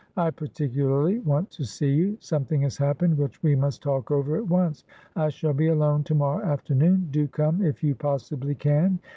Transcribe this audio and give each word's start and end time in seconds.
I 0.17 0.31
particularly 0.31 1.19
want 1.19 1.51
to 1.51 1.63
see 1.63 1.91
you. 1.91 2.17
Something 2.21 2.61
has 2.63 2.75
happened 2.75 3.19
which 3.19 3.43
we 3.43 3.55
must 3.55 3.83
talk 3.83 4.09
over 4.09 4.35
at 4.35 4.47
once. 4.47 4.83
I 5.15 5.29
shall 5.29 5.53
be 5.53 5.67
alone 5.67 6.03
tomorrow 6.03 6.43
afternoon. 6.43 7.09
Do 7.11 7.27
come 7.27 7.61
if 7.61 7.83
you 7.83 7.93
possibly 7.93 8.55
can. 8.55 8.97